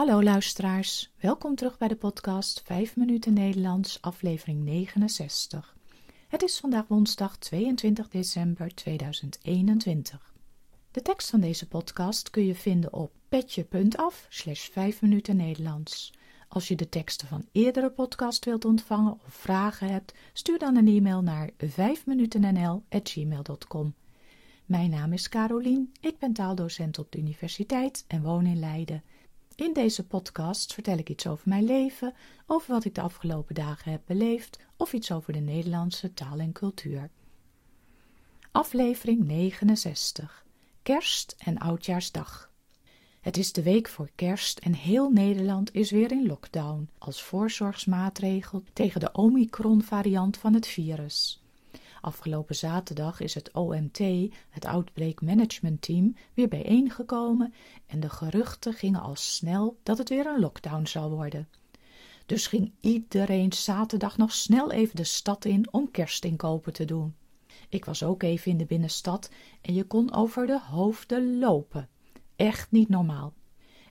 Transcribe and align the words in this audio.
Hallo 0.00 0.22
luisteraars, 0.22 1.12
welkom 1.18 1.54
terug 1.54 1.78
bij 1.78 1.88
de 1.88 1.96
podcast 1.96 2.62
5 2.64 2.96
minuten 2.96 3.32
Nederlands, 3.32 3.98
aflevering 4.00 4.64
69. 4.64 5.76
Het 6.28 6.42
is 6.42 6.58
vandaag 6.58 6.86
woensdag 6.86 7.36
22 7.36 8.08
december 8.08 8.74
2021. 8.74 10.34
De 10.90 11.02
tekst 11.02 11.30
van 11.30 11.40
deze 11.40 11.68
podcast 11.68 12.30
kun 12.30 12.44
je 12.44 12.54
vinden 12.54 12.92
op 12.92 13.12
petje.af 13.28 14.26
slash 14.28 14.68
5 14.68 15.02
minuten 15.02 15.36
Nederlands. 15.36 16.12
Als 16.48 16.68
je 16.68 16.76
de 16.76 16.88
teksten 16.88 17.28
van 17.28 17.46
eerdere 17.52 17.90
podcast 17.90 18.44
wilt 18.44 18.64
ontvangen 18.64 19.12
of 19.12 19.34
vragen 19.34 19.88
hebt, 19.88 20.14
stuur 20.32 20.58
dan 20.58 20.76
een 20.76 20.88
e-mail 20.88 21.22
naar 21.22 21.50
5minutennl.gmail.com. 21.66 23.94
Mijn 24.64 24.90
naam 24.90 25.12
is 25.12 25.28
Carolien, 25.28 25.92
ik 26.00 26.18
ben 26.18 26.32
taaldocent 26.32 26.98
op 26.98 27.12
de 27.12 27.18
universiteit 27.18 28.04
en 28.06 28.22
woon 28.22 28.46
in 28.46 28.58
Leiden. 28.58 29.02
In 29.60 29.72
deze 29.72 30.06
podcast 30.06 30.74
vertel 30.74 30.98
ik 30.98 31.08
iets 31.08 31.26
over 31.26 31.48
mijn 31.48 31.64
leven, 31.64 32.14
over 32.46 32.72
wat 32.72 32.84
ik 32.84 32.94
de 32.94 33.00
afgelopen 33.00 33.54
dagen 33.54 33.90
heb 33.92 34.02
beleefd 34.06 34.58
of 34.76 34.92
iets 34.92 35.12
over 35.12 35.32
de 35.32 35.38
Nederlandse 35.38 36.14
taal 36.14 36.38
en 36.38 36.52
cultuur. 36.52 37.10
Aflevering 38.50 39.24
69 39.24 40.44
Kerst 40.82 41.34
en 41.38 41.58
Oudjaarsdag. 41.58 42.50
Het 43.20 43.36
is 43.36 43.52
de 43.52 43.62
week 43.62 43.88
voor 43.88 44.10
kerst 44.14 44.58
en 44.58 44.74
heel 44.74 45.10
Nederland 45.10 45.74
is 45.74 45.90
weer 45.90 46.10
in 46.10 46.26
lockdown 46.26 46.88
als 46.98 47.22
voorzorgsmaatregel 47.22 48.62
tegen 48.72 49.00
de 49.00 49.12
Omicron-variant 49.12 50.36
van 50.36 50.54
het 50.54 50.66
virus. 50.66 51.42
Afgelopen 52.00 52.54
zaterdag 52.54 53.20
is 53.20 53.34
het 53.34 53.52
OMT, 53.52 53.98
het 54.48 54.64
Outbreak 54.64 55.20
Management 55.20 55.82
Team, 55.82 56.16
weer 56.34 56.48
bijeengekomen 56.48 57.54
en 57.86 58.00
de 58.00 58.08
geruchten 58.08 58.72
gingen 58.72 59.00
al 59.00 59.16
snel 59.16 59.78
dat 59.82 59.98
het 59.98 60.08
weer 60.08 60.26
een 60.26 60.40
lockdown 60.40 60.86
zou 60.86 61.10
worden. 61.10 61.48
Dus 62.26 62.46
ging 62.46 62.72
iedereen 62.80 63.52
zaterdag 63.52 64.16
nog 64.16 64.32
snel 64.32 64.70
even 64.70 64.96
de 64.96 65.04
stad 65.04 65.44
in 65.44 65.72
om 65.72 65.90
kerstinkopen 65.90 66.72
te 66.72 66.84
doen. 66.84 67.14
Ik 67.68 67.84
was 67.84 68.02
ook 68.02 68.22
even 68.22 68.50
in 68.50 68.58
de 68.58 68.66
binnenstad 68.66 69.30
en 69.60 69.74
je 69.74 69.84
kon 69.84 70.12
over 70.12 70.46
de 70.46 70.60
hoofden 70.60 71.38
lopen. 71.38 71.88
Echt 72.36 72.70
niet 72.70 72.88
normaal. 72.88 73.32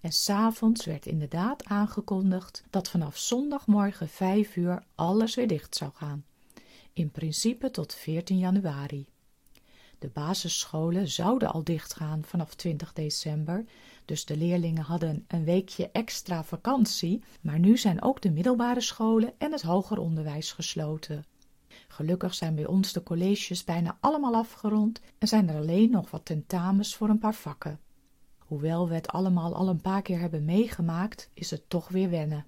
En 0.00 0.12
s'avonds 0.12 0.84
werd 0.84 1.06
inderdaad 1.06 1.64
aangekondigd 1.64 2.64
dat 2.70 2.88
vanaf 2.88 3.16
zondagmorgen 3.16 4.08
vijf 4.08 4.56
uur 4.56 4.84
alles 4.94 5.34
weer 5.34 5.48
dicht 5.48 5.76
zou 5.76 5.90
gaan 5.94 6.24
in 6.98 7.10
principe 7.10 7.70
tot 7.70 7.94
14 7.94 8.38
januari. 8.38 9.06
De 9.98 10.08
basisscholen 10.08 11.08
zouden 11.08 11.52
al 11.52 11.64
dichtgaan 11.64 12.24
vanaf 12.24 12.54
20 12.54 12.92
december, 12.92 13.64
dus 14.04 14.24
de 14.24 14.36
leerlingen 14.36 14.82
hadden 14.82 15.24
een 15.28 15.44
weekje 15.44 15.90
extra 15.92 16.44
vakantie, 16.44 17.22
maar 17.40 17.58
nu 17.58 17.76
zijn 17.76 18.02
ook 18.02 18.22
de 18.22 18.30
middelbare 18.30 18.80
scholen 18.80 19.32
en 19.38 19.52
het 19.52 19.62
hoger 19.62 19.98
onderwijs 19.98 20.52
gesloten. 20.52 21.24
Gelukkig 21.88 22.34
zijn 22.34 22.54
bij 22.54 22.66
ons 22.66 22.92
de 22.92 23.02
colleges 23.02 23.64
bijna 23.64 23.96
allemaal 24.00 24.34
afgerond 24.34 25.00
en 25.18 25.28
zijn 25.28 25.48
er 25.48 25.56
alleen 25.56 25.90
nog 25.90 26.10
wat 26.10 26.24
tentamens 26.24 26.96
voor 26.96 27.08
een 27.08 27.18
paar 27.18 27.34
vakken. 27.34 27.80
Hoewel 28.38 28.88
we 28.88 28.94
het 28.94 29.08
allemaal 29.08 29.54
al 29.54 29.68
een 29.68 29.80
paar 29.80 30.02
keer 30.02 30.20
hebben 30.20 30.44
meegemaakt, 30.44 31.30
is 31.34 31.50
het 31.50 31.68
toch 31.68 31.88
weer 31.88 32.10
wennen. 32.10 32.46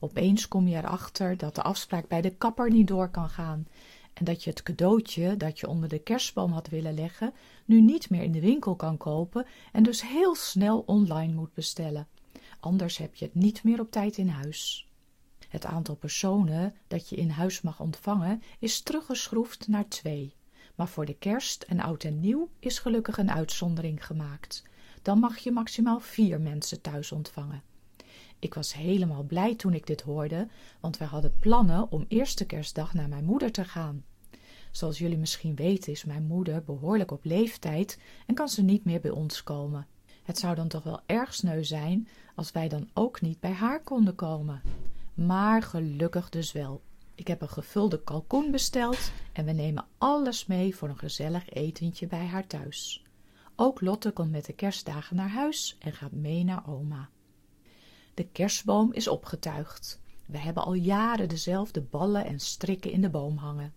Opeens 0.00 0.48
kom 0.48 0.68
je 0.68 0.76
erachter 0.76 1.36
dat 1.36 1.54
de 1.54 1.62
afspraak 1.62 2.08
bij 2.08 2.20
de 2.20 2.34
kapper 2.34 2.70
niet 2.70 2.86
door 2.88 3.08
kan 3.08 3.28
gaan 3.28 3.66
en 4.14 4.24
dat 4.24 4.44
je 4.44 4.50
het 4.50 4.62
cadeautje 4.62 5.36
dat 5.36 5.60
je 5.60 5.68
onder 5.68 5.88
de 5.88 5.98
kerstboom 5.98 6.52
had 6.52 6.68
willen 6.68 6.94
leggen 6.94 7.32
nu 7.64 7.80
niet 7.80 8.10
meer 8.10 8.22
in 8.22 8.32
de 8.32 8.40
winkel 8.40 8.76
kan 8.76 8.96
kopen 8.96 9.46
en 9.72 9.82
dus 9.82 10.02
heel 10.02 10.34
snel 10.34 10.82
online 10.86 11.32
moet 11.32 11.54
bestellen. 11.54 12.08
Anders 12.60 12.96
heb 12.96 13.14
je 13.14 13.24
het 13.24 13.34
niet 13.34 13.64
meer 13.64 13.80
op 13.80 13.90
tijd 13.90 14.16
in 14.16 14.28
huis. 14.28 14.88
Het 15.48 15.64
aantal 15.64 15.94
personen 15.94 16.74
dat 16.86 17.08
je 17.08 17.16
in 17.16 17.30
huis 17.30 17.60
mag 17.60 17.80
ontvangen 17.80 18.42
is 18.58 18.80
teruggeschroefd 18.80 19.68
naar 19.68 19.88
twee. 19.88 20.34
Maar 20.74 20.88
voor 20.88 21.04
de 21.04 21.14
kerst 21.14 21.62
en 21.62 21.80
oud 21.80 22.04
en 22.04 22.20
nieuw 22.20 22.48
is 22.58 22.78
gelukkig 22.78 23.18
een 23.18 23.30
uitzondering 23.30 24.06
gemaakt. 24.06 24.62
Dan 25.02 25.18
mag 25.18 25.38
je 25.38 25.52
maximaal 25.52 26.00
vier 26.00 26.40
mensen 26.40 26.80
thuis 26.80 27.12
ontvangen. 27.12 27.62
Ik 28.38 28.54
was 28.54 28.74
helemaal 28.74 29.22
blij 29.22 29.54
toen 29.54 29.74
ik 29.74 29.86
dit 29.86 30.00
hoorde, 30.00 30.48
want 30.80 30.98
wij 30.98 31.06
hadden 31.06 31.38
plannen 31.38 31.90
om 31.90 32.04
eerste 32.08 32.44
kerstdag 32.44 32.94
naar 32.94 33.08
mijn 33.08 33.24
moeder 33.24 33.52
te 33.52 33.64
gaan. 33.64 34.04
Zoals 34.70 34.98
jullie 34.98 35.18
misschien 35.18 35.54
weten 35.54 35.92
is 35.92 36.04
mijn 36.04 36.26
moeder 36.26 36.64
behoorlijk 36.64 37.10
op 37.10 37.24
leeftijd 37.24 37.98
en 38.26 38.34
kan 38.34 38.48
ze 38.48 38.62
niet 38.62 38.84
meer 38.84 39.00
bij 39.00 39.10
ons 39.10 39.42
komen. 39.42 39.86
Het 40.22 40.38
zou 40.38 40.54
dan 40.54 40.68
toch 40.68 40.82
wel 40.82 41.00
erg 41.06 41.34
sneu 41.34 41.64
zijn 41.64 42.08
als 42.34 42.52
wij 42.52 42.68
dan 42.68 42.88
ook 42.94 43.20
niet 43.20 43.40
bij 43.40 43.52
haar 43.52 43.82
konden 43.82 44.14
komen. 44.14 44.62
Maar 45.14 45.62
gelukkig 45.62 46.28
dus 46.28 46.52
wel. 46.52 46.82
Ik 47.14 47.26
heb 47.26 47.40
een 47.40 47.48
gevulde 47.48 48.02
kalkoen 48.02 48.50
besteld 48.50 49.12
en 49.32 49.44
we 49.44 49.52
nemen 49.52 49.86
alles 49.98 50.46
mee 50.46 50.76
voor 50.76 50.88
een 50.88 50.98
gezellig 50.98 51.50
etentje 51.50 52.06
bij 52.06 52.26
haar 52.26 52.46
thuis. 52.46 53.04
Ook 53.56 53.80
Lotte 53.80 54.10
komt 54.10 54.30
met 54.30 54.44
de 54.44 54.52
kerstdagen 54.52 55.16
naar 55.16 55.30
huis 55.30 55.76
en 55.78 55.92
gaat 55.92 56.12
mee 56.12 56.44
naar 56.44 56.68
oma. 56.68 57.08
De 58.14 58.26
kerstboom 58.26 58.92
is 58.92 59.08
opgetuigd. 59.08 60.00
We 60.26 60.38
hebben 60.38 60.64
al 60.64 60.74
jaren 60.74 61.28
dezelfde 61.28 61.80
ballen 61.80 62.24
en 62.24 62.40
strikken 62.40 62.90
in 62.90 63.00
de 63.00 63.10
boom 63.10 63.36
hangen. 63.36 63.74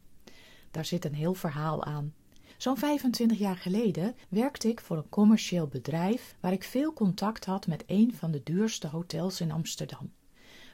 Daar 0.72 0.86
zit 0.86 1.06
een 1.06 1.14
heel 1.14 1.34
verhaal 1.34 1.84
aan. 1.84 2.14
Zo'n 2.58 2.78
25 2.78 3.38
jaar 3.38 3.58
geleden 3.58 4.16
werkte 4.30 4.68
ik 4.68 4.82
voor 4.82 4.98
een 4.98 5.10
commercieel 5.10 5.68
bedrijf 5.68 6.36
waar 6.40 6.52
ik 6.52 6.64
veel 6.64 6.94
contact 6.94 7.46
had 7.46 7.68
met 7.68 7.84
een 7.88 8.16
van 8.16 8.32
de 8.32 8.44
duurste 8.44 8.88
hotels 8.88 9.42
in 9.42 9.52
Amsterdam. 9.52 10.12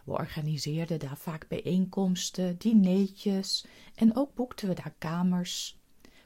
We 0.04 0.12
organiseerden 0.12 1.00
daar 1.00 1.18
vaak 1.18 1.48
bijeenkomsten, 1.48 2.58
dineetjes 2.58 3.66
en 3.96 4.16
ook 4.16 4.36
boekten 4.36 4.68
we 4.68 4.74
daar 4.74 4.94
kamers. 4.98 5.80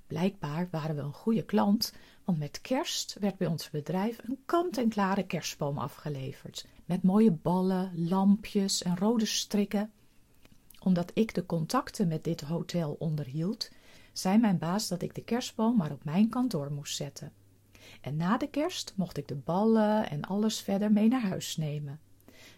Blijkbaar 0.07 0.67
waren 0.71 0.95
we 0.95 1.01
een 1.01 1.13
goede 1.13 1.43
klant, 1.43 1.93
want 2.23 2.39
met 2.39 2.61
kerst 2.61 3.15
werd 3.19 3.37
bij 3.37 3.47
ons 3.47 3.69
bedrijf 3.69 4.17
een 4.23 4.39
kant-en-klare 4.45 5.25
kerstboom 5.25 5.77
afgeleverd. 5.77 6.65
Met 6.87 7.03
mooie 7.03 7.31
ballen, 7.31 8.07
lampjes 8.07 8.83
en 8.83 8.97
rode 8.97 9.25
strikken. 9.25 9.91
Omdat 10.79 11.11
ik 11.13 11.33
de 11.33 11.45
contacten 11.45 12.07
met 12.07 12.23
dit 12.23 12.41
hotel 12.41 12.95
onderhield, 12.99 13.69
zei 14.13 14.37
mijn 14.37 14.57
baas 14.57 14.87
dat 14.87 15.01
ik 15.01 15.15
de 15.15 15.23
kerstboom 15.23 15.77
maar 15.77 15.91
op 15.91 16.03
mijn 16.03 16.29
kantoor 16.29 16.71
moest 16.71 16.95
zetten. 16.95 17.31
En 18.01 18.15
na 18.15 18.37
de 18.37 18.49
kerst 18.49 18.93
mocht 18.95 19.17
ik 19.17 19.27
de 19.27 19.35
ballen 19.35 20.09
en 20.09 20.21
alles 20.21 20.61
verder 20.61 20.91
mee 20.91 21.07
naar 21.07 21.21
huis 21.21 21.57
nemen. 21.57 21.99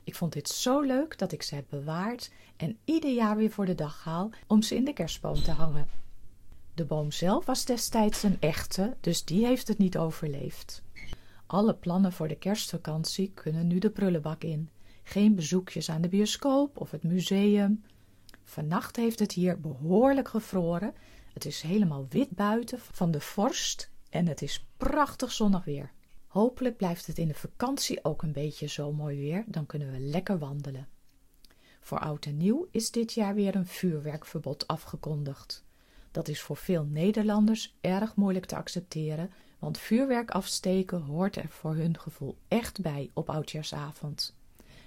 Ik 0.03 0.15
vond 0.15 0.33
dit 0.33 0.49
zo 0.49 0.81
leuk 0.81 1.17
dat 1.17 1.31
ik 1.31 1.41
ze 1.41 1.55
heb 1.55 1.65
bewaard 1.69 2.31
en 2.57 2.77
ieder 2.85 3.11
jaar 3.11 3.35
weer 3.35 3.51
voor 3.51 3.65
de 3.65 3.75
dag 3.75 4.03
haal 4.03 4.29
om 4.47 4.61
ze 4.61 4.75
in 4.75 4.85
de 4.85 4.93
kerstboom 4.93 5.43
te 5.43 5.51
hangen. 5.51 5.87
De 6.73 6.85
boom 6.85 7.11
zelf 7.11 7.45
was 7.45 7.65
destijds 7.65 8.23
een 8.23 8.37
echte, 8.39 8.95
dus 9.01 9.25
die 9.25 9.45
heeft 9.45 9.67
het 9.67 9.77
niet 9.77 9.97
overleefd. 9.97 10.83
Alle 11.51 11.75
plannen 11.75 12.11
voor 12.11 12.27
de 12.27 12.35
kerstvakantie 12.35 13.31
kunnen 13.33 13.67
nu 13.67 13.79
de 13.79 13.89
prullenbak 13.89 14.43
in. 14.43 14.69
Geen 15.03 15.35
bezoekjes 15.35 15.89
aan 15.89 16.01
de 16.01 16.07
bioscoop 16.07 16.79
of 16.79 16.91
het 16.91 17.03
museum. 17.03 17.83
Vannacht 18.43 18.95
heeft 18.95 19.19
het 19.19 19.31
hier 19.31 19.59
behoorlijk 19.59 20.27
gevroren. 20.27 20.93
Het 21.33 21.45
is 21.45 21.61
helemaal 21.61 22.05
wit 22.09 22.29
buiten 22.29 22.79
van 22.79 23.11
de 23.11 23.19
vorst 23.19 23.91
en 24.09 24.27
het 24.27 24.41
is 24.41 24.67
prachtig 24.77 25.31
zonnig 25.31 25.65
weer. 25.65 25.91
Hopelijk 26.27 26.77
blijft 26.77 27.07
het 27.07 27.17
in 27.17 27.27
de 27.27 27.33
vakantie 27.33 28.03
ook 28.03 28.21
een 28.21 28.33
beetje 28.33 28.67
zo 28.67 28.91
mooi 28.91 29.17
weer, 29.17 29.43
dan 29.47 29.65
kunnen 29.65 29.91
we 29.91 29.99
lekker 29.99 30.37
wandelen. 30.37 30.87
Voor 31.79 31.99
oud 31.99 32.25
en 32.25 32.37
nieuw 32.37 32.67
is 32.71 32.91
dit 32.91 33.13
jaar 33.13 33.35
weer 33.35 33.55
een 33.55 33.67
vuurwerkverbod 33.67 34.67
afgekondigd. 34.67 35.65
Dat 36.11 36.27
is 36.27 36.41
voor 36.41 36.57
veel 36.57 36.83
Nederlanders 36.83 37.77
erg 37.81 38.15
moeilijk 38.15 38.45
te 38.45 38.55
accepteren, 38.55 39.31
want 39.59 39.77
vuurwerk 39.77 40.31
afsteken 40.31 41.01
hoort 41.01 41.35
er 41.35 41.49
voor 41.49 41.75
hun 41.75 41.99
gevoel 41.99 42.37
echt 42.47 42.81
bij 42.81 43.09
op 43.13 43.29
oudjaarsavond. 43.29 44.35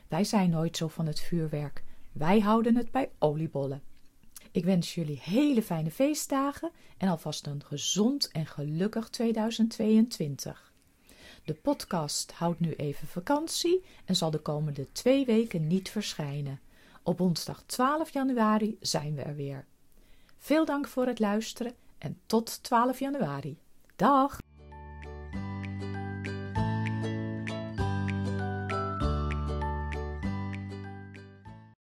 Wij 0.08 0.24
zijn 0.24 0.50
nooit 0.50 0.76
zo 0.76 0.88
van 0.88 1.06
het 1.06 1.20
vuurwerk. 1.20 1.82
Wij 2.12 2.40
houden 2.40 2.76
het 2.76 2.90
bij 2.90 3.10
oliebollen. 3.18 3.82
Ik 4.50 4.64
wens 4.64 4.94
jullie 4.94 5.20
hele 5.22 5.62
fijne 5.62 5.90
feestdagen 5.90 6.70
en 6.98 7.08
alvast 7.08 7.46
een 7.46 7.64
gezond 7.64 8.30
en 8.30 8.46
gelukkig 8.46 9.08
2022. 9.08 10.72
De 11.44 11.54
podcast 11.54 12.32
houdt 12.32 12.60
nu 12.60 12.74
even 12.74 13.08
vakantie 13.08 13.84
en 14.04 14.16
zal 14.16 14.30
de 14.30 14.38
komende 14.38 14.92
twee 14.92 15.24
weken 15.24 15.66
niet 15.66 15.90
verschijnen. 15.90 16.60
Op 17.02 17.18
woensdag 17.18 17.62
12 17.66 18.12
januari 18.12 18.76
zijn 18.80 19.14
we 19.14 19.22
er 19.22 19.36
weer. 19.36 19.66
Veel 20.38 20.64
dank 20.64 20.88
voor 20.88 21.06
het 21.06 21.18
luisteren 21.18 21.74
en 21.98 22.18
tot 22.26 22.62
12 22.62 22.98
januari. 22.98 23.58
Dag! 23.96 24.38